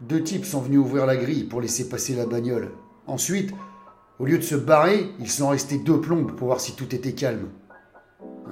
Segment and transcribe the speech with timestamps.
[0.00, 2.70] deux types sont venus ouvrir la grille pour laisser passer la bagnole.
[3.06, 3.52] Ensuite,
[4.20, 7.14] au lieu de se barrer, ils sont restés deux plombes pour voir si tout était
[7.14, 7.48] calme.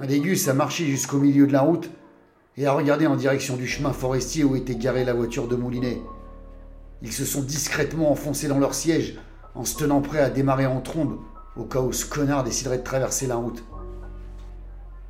[0.01, 1.89] Un des gus a marché jusqu'au milieu de la route
[2.57, 6.01] et a regardé en direction du chemin forestier où était garée la voiture de Moulinet.
[7.01, 9.17] Ils se sont discrètement enfoncés dans leur siège
[9.55, 11.17] en se tenant prêts à démarrer en trombe
[11.55, 13.63] au cas où ce connard déciderait de traverser la route.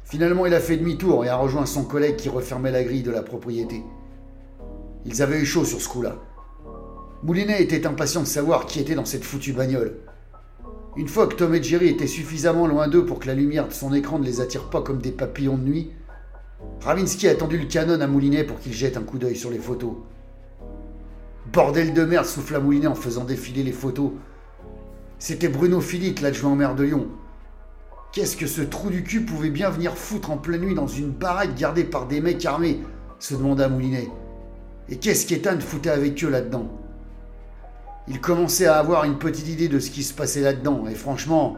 [0.03, 3.11] Finalement, il a fait demi-tour et a rejoint son collègue qui refermait la grille de
[3.11, 3.83] la propriété.
[5.05, 6.15] Ils avaient eu chaud sur ce coup-là.
[7.23, 9.97] Moulinet était impatient de savoir qui était dans cette foutue bagnole.
[10.95, 13.73] Une fois que Tom et Jerry étaient suffisamment loin d'eux pour que la lumière de
[13.73, 15.91] son écran ne les attire pas comme des papillons de nuit,
[16.81, 19.59] Ravinsky a tendu le canon à Moulinet pour qu'il jette un coup d'œil sur les
[19.59, 19.93] photos.
[21.53, 24.11] Bordel de merde, souffla Moulinet en faisant défiler les photos.
[25.19, 27.07] C'était Bruno Philippe, l'adjoint maire de Lyon.
[28.11, 31.09] Qu'est-ce que ce trou du cul pouvait bien venir foutre en pleine nuit dans une
[31.09, 32.79] baraque gardée par des mecs armés?
[33.19, 34.07] se demanda Moulinet.
[34.89, 36.69] Et qu'est-ce qu'Ethan foutait avec eux là-dedans?
[38.07, 41.57] Il commençait à avoir une petite idée de ce qui se passait là-dedans, et franchement,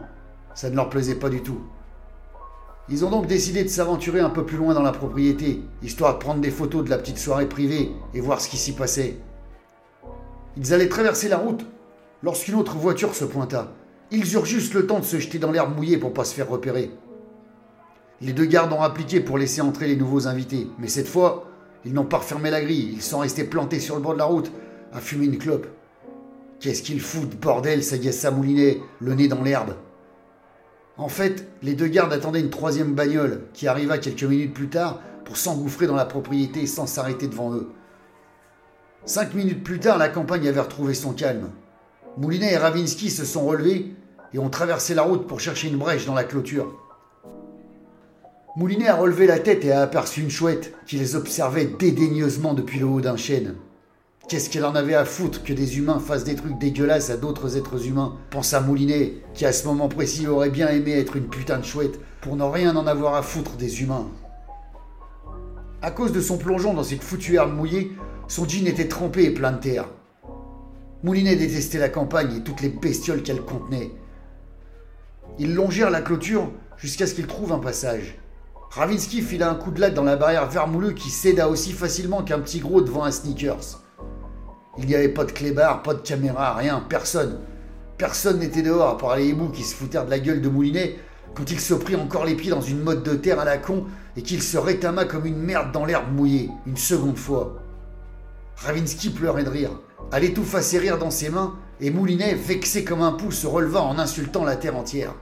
[0.54, 1.60] ça ne leur plaisait pas du tout.
[2.88, 6.18] Ils ont donc décidé de s'aventurer un peu plus loin dans la propriété, histoire de
[6.18, 9.18] prendre des photos de la petite soirée privée et voir ce qui s'y passait.
[10.56, 11.64] Ils allaient traverser la route
[12.24, 13.72] lorsqu'une autre voiture se pointa.
[14.10, 16.48] Ils eurent juste le temps de se jeter dans l'herbe mouillée pour pas se faire
[16.48, 16.90] repérer.
[18.20, 21.46] Les deux gardes ont appliqué pour laisser entrer les nouveaux invités, mais cette fois,
[21.84, 24.24] ils n'ont pas refermé la grille, ils sont restés plantés sur le bord de la
[24.24, 24.52] route
[24.92, 25.66] à fumer une clope.
[26.60, 29.74] Qu'est-ce qu'ils foutent, bordel, ça Moulinet, le nez dans l'herbe.
[30.98, 35.00] En fait, les deux gardes attendaient une troisième bagnole qui arriva quelques minutes plus tard
[35.24, 37.70] pour s'engouffrer dans la propriété sans s'arrêter devant eux.
[39.06, 41.50] Cinq minutes plus tard, la campagne avait retrouvé son calme.
[42.18, 43.94] Moulinet et Ravinsky se sont relevés
[44.34, 46.76] et ont traversé la route pour chercher une brèche dans la clôture.
[48.56, 52.80] Moulinet a relevé la tête et a aperçu une chouette qui les observait dédaigneusement depuis
[52.80, 53.54] le haut d'un chêne.
[54.28, 57.56] Qu'est-ce qu'elle en avait à foutre que des humains fassent des trucs dégueulasses à d'autres
[57.56, 58.16] êtres humains?
[58.30, 62.00] Pensa Moulinet, qui à ce moment précis aurait bien aimé être une putain de chouette
[62.20, 64.08] pour ne rien en avoir à foutre des humains.
[65.80, 67.92] À cause de son plongeon dans cette foutue herbe mouillée,
[68.26, 69.88] son jean était trempé et plein de terre.
[71.04, 73.92] Moulinet détestait la campagne et toutes les bestioles qu'elle contenait.
[75.38, 78.18] Ils longèrent la clôture jusqu'à ce qu'ils trouvent un passage.
[78.70, 82.38] Ravinsky fila un coup de latte dans la barrière vermoulue qui céda aussi facilement qu'un
[82.38, 83.80] petit gros devant un sneakers.
[84.78, 87.40] Il n'y avait pas de clébard, pas de caméra, rien, personne.
[87.98, 91.00] Personne n'était dehors à part les hiboux qui se foutèrent de la gueule de Moulinet
[91.34, 93.86] quand il se prit encore les pieds dans une motte de terre à la con
[94.16, 97.56] et qu'il se rétama comme une merde dans l'herbe mouillée, une seconde fois.
[98.54, 99.80] Ravinsky pleurait de rire.
[100.12, 103.82] Elle étouffa ses rires dans ses mains et Moulinet, vexé comme un pouce, se releva
[103.82, 105.14] en insultant la terre entière.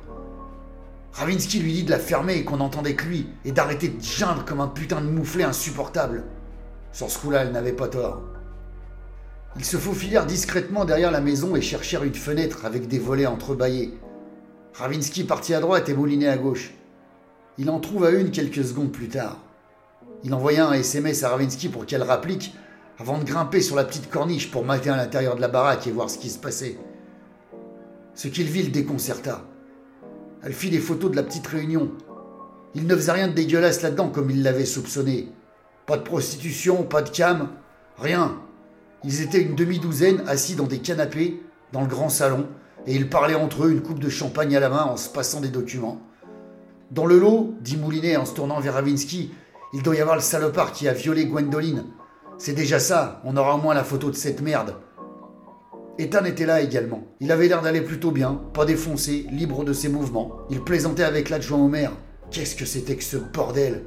[1.12, 4.44] Ravinsky lui dit de la fermer et qu'on n'entendait que lui, et d'arrêter de geindre
[4.44, 6.24] comme un putain de mouflet insupportable.
[6.92, 8.22] Sur ce coup-là, elle n'avait pas tort.
[9.56, 13.98] Ils se faufilèrent discrètement derrière la maison et cherchèrent une fenêtre avec des volets entrebâillés.
[14.74, 16.74] Ravinsky partit à droite et Moulinet à gauche.
[17.56, 19.38] Il en trouva une quelques secondes plus tard.
[20.22, 22.54] Il envoya un SMS à Ravinsky pour qu'elle rapplique
[22.98, 25.92] avant de grimper sur la petite corniche pour mater à l'intérieur de la baraque et
[25.92, 26.78] voir ce qui se passait.
[28.14, 29.44] Ce qu'il vit le déconcerta.
[30.42, 31.90] Elle fit des photos de la petite réunion.
[32.74, 35.28] Il ne faisait rien de dégueulasse là-dedans comme il l'avait soupçonné.
[35.86, 37.48] Pas de prostitution, pas de cam,
[37.96, 38.36] rien.
[39.04, 42.46] Ils étaient une demi-douzaine assis dans des canapés dans le grand salon
[42.86, 45.40] et ils parlaient entre eux une coupe de champagne à la main en se passant
[45.40, 46.00] des documents.
[46.90, 49.32] Dans le lot, dit Moulinet en se tournant vers Ravinsky,
[49.74, 51.84] il doit y avoir le salopard qui a violé Gwendoline.
[52.38, 54.76] C'est déjà ça, on aura au moins la photo de cette merde.
[55.98, 57.02] Ethan était là également.
[57.18, 60.36] Il avait l'air d'aller plutôt bien, pas défoncé, libre de ses mouvements.
[60.48, 61.90] Il plaisantait avec l'adjoint au maire.
[62.30, 63.84] Qu'est-ce que c'était que ce bordel?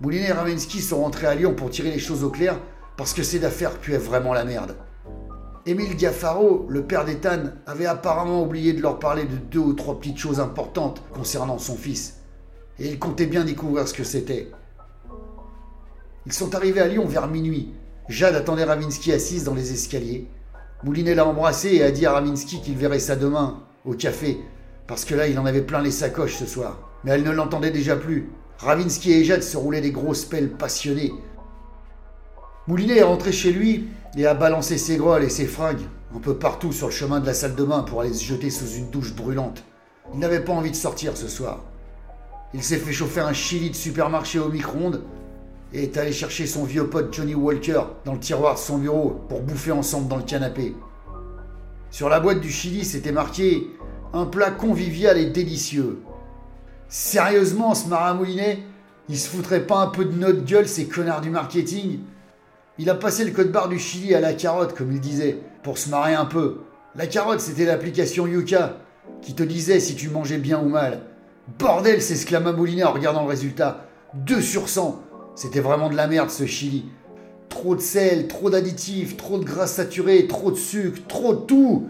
[0.00, 2.58] Moulinet et Ravinsky sont rentrés à Lyon pour tirer les choses au clair
[2.96, 4.74] parce que cette affaire puait vraiment la merde.
[5.66, 10.00] Émile Gaffaro, le père d'Ethan, avait apparemment oublié de leur parler de deux ou trois
[10.00, 12.20] petites choses importantes concernant son fils.
[12.78, 14.50] Et il comptait bien découvrir ce que c'était.
[16.24, 17.74] Ils sont arrivés à Lyon vers minuit.
[18.08, 20.26] Jade attendait Ravinsky assise dans les escaliers.
[20.82, 24.38] Moulinet l'a embrassé et a dit à Ravinsky qu'il verrait ça demain, au café,
[24.86, 26.78] parce que là il en avait plein les sacoches ce soir.
[27.04, 28.30] Mais elle ne l'entendait déjà plus.
[28.58, 31.12] Ravinsky et Jade se roulaient des grosses pelles passionnées.
[32.66, 36.36] Moulinet est rentré chez lui et a balancé ses grolles et ses fringues un peu
[36.36, 38.90] partout sur le chemin de la salle de bain pour aller se jeter sous une
[38.90, 39.64] douche brûlante.
[40.12, 41.62] Il n'avait pas envie de sortir ce soir.
[42.52, 45.02] Il s'est fait chauffer un chili de supermarché au micro-ondes
[45.72, 49.20] et est allé chercher son vieux pote Johnny Walker dans le tiroir de son bureau
[49.28, 50.74] pour bouffer ensemble dans le canapé.
[51.90, 53.66] Sur la boîte du chili, c'était marqué
[54.12, 56.00] un plat convivial et délicieux.
[56.88, 58.58] Sérieusement, ce maramoulinet,
[59.08, 62.00] il se foutrait pas un peu de notre gueule, ces connards du marketing?
[62.78, 65.78] Il a passé le code barre du Chili à la carotte, comme il disait, pour
[65.78, 66.58] se marrer un peu.
[66.96, 68.78] La carotte, c'était l'application Yuka,
[69.22, 71.02] qui te disait si tu mangeais bien ou mal.
[71.58, 73.84] Bordel, s'exclama Moulinet en regardant le résultat.
[74.14, 75.02] 2 sur 100.
[75.40, 76.84] C'était vraiment de la merde ce chili.
[77.48, 81.88] Trop de sel, trop d'additifs, trop de gras saturés, trop de sucre, trop de tout.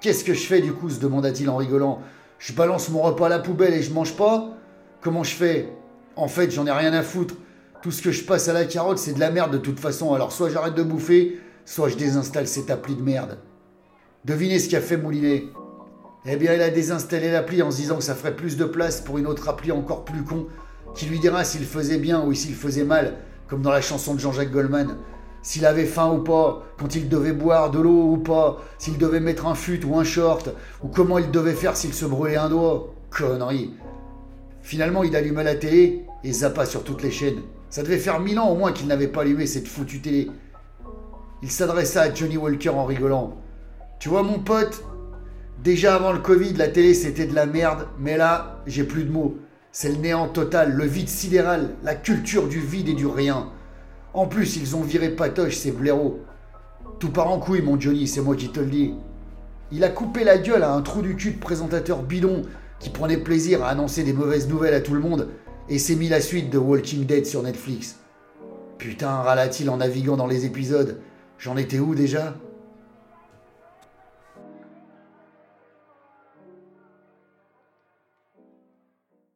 [0.00, 1.98] Qu'est-ce que je fais du coup se demanda-t-il en rigolant.
[2.38, 4.56] Je balance mon repas à la poubelle et je mange pas?
[5.00, 5.72] Comment je fais?
[6.14, 7.34] En fait, j'en ai rien à foutre.
[7.82, 10.14] Tout ce que je passe à la carotte, c'est de la merde de toute façon.
[10.14, 13.38] Alors soit j'arrête de bouffer, soit je désinstalle cette appli de merde.
[14.24, 15.46] Devinez ce qu'a fait Moulinet.
[16.26, 19.00] Eh bien, il a désinstallé l'appli en se disant que ça ferait plus de place
[19.00, 20.46] pour une autre appli encore plus con,
[20.94, 23.14] qui lui dira s'il faisait bien ou s'il faisait mal,
[23.48, 24.96] comme dans la chanson de Jean-Jacques Goldman.
[25.42, 29.20] S'il avait faim ou pas, quand il devait boire de l'eau ou pas, s'il devait
[29.20, 30.50] mettre un fut ou un short,
[30.82, 32.94] ou comment il devait faire s'il se brûlait un doigt.
[33.10, 33.74] Connerie.
[34.62, 37.42] Finalement, il alluma la télé et zappa sur toutes les chaînes.
[37.68, 40.30] Ça devait faire mille ans au moins qu'il n'avait pas allumé cette foutue télé.
[41.42, 43.36] Il s'adressa à Johnny Walker en rigolant.
[44.00, 44.82] Tu vois mon pote,
[45.62, 49.12] déjà avant le Covid, la télé c'était de la merde, mais là, j'ai plus de
[49.12, 49.36] mots.
[49.76, 53.48] C'est le néant total, le vide sidéral, la culture du vide et du rien.
[54.12, 56.20] En plus, ils ont viré Patoche, ces blaireaux.
[57.00, 58.94] Tout part en couille, mon Johnny, c'est moi qui te le dis.
[59.72, 62.42] Il a coupé la gueule à un trou du cul de présentateur bidon
[62.78, 65.30] qui prenait plaisir à annoncer des mauvaises nouvelles à tout le monde
[65.68, 67.96] et s'est mis la suite de Walking Dead sur Netflix.
[68.78, 71.00] Putain, râla-t-il en naviguant dans les épisodes.
[71.36, 72.36] J'en étais où déjà?